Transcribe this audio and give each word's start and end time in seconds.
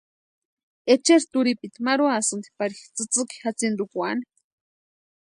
Echeri 0.93 1.27
turhipiti 1.31 1.83
marhuasïnti 1.85 2.49
pari 2.57 2.75
tsïtsïki 2.95 3.35
jatsintukwaani. 3.43 4.23